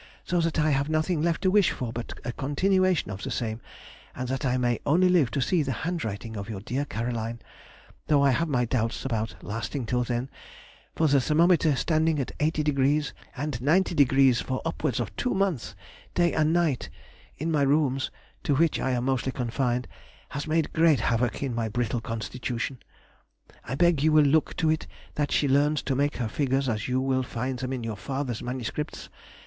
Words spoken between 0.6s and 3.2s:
have nothing left to wish for but a continuation